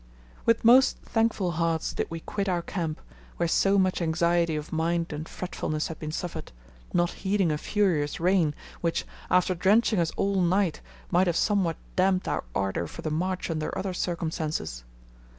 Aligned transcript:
With 0.47 0.65
most 0.65 0.97
thankful 0.97 1.51
hearts 1.51 1.93
did 1.93 2.07
we 2.09 2.21
quit 2.21 2.49
our 2.49 2.63
camp, 2.63 2.99
where 3.37 3.47
so 3.47 3.77
much 3.77 4.01
anxiety 4.01 4.55
of 4.55 4.73
mind 4.73 5.13
and 5.13 5.29
fretfulness 5.29 5.89
had 5.89 5.99
been 5.99 6.11
suffered, 6.11 6.51
not 6.91 7.11
heeding 7.11 7.51
a 7.51 7.57
furious 7.59 8.19
rain, 8.19 8.55
which, 8.81 9.05
after 9.29 9.53
drenching 9.53 9.99
us 9.99 10.09
all 10.17 10.41
night, 10.41 10.81
might 11.11 11.27
have 11.27 11.37
somewhat 11.37 11.77
damped 11.95 12.27
our 12.27 12.43
ardor 12.55 12.87
for 12.87 13.03
the 13.03 13.11
march 13.11 13.51
under 13.51 13.77
other 13.77 13.93
circumstances. 13.93 14.83